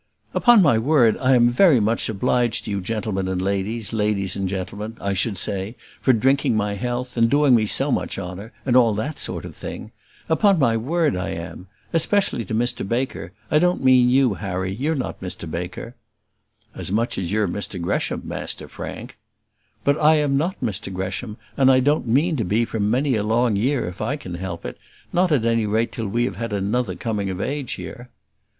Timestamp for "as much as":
16.73-17.31